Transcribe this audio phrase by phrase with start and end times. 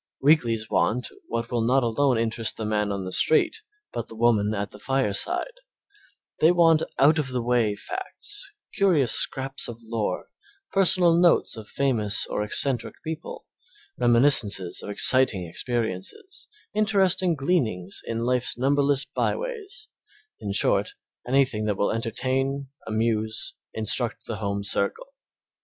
[0.19, 3.61] Weeklies want what will not alone interest the man on the street,
[3.93, 5.53] but the woman at the fireside;
[6.39, 10.29] they want out of the way facts, curious scraps of lore,
[10.71, 13.45] personal notes of famous or eccentric people,
[13.95, 19.87] reminiscences of exciting experiences, interesting gleanings in life's numberless by ways,
[20.39, 20.95] in short,
[21.27, 25.13] anything that will entertain, amuse, instruct the home circle.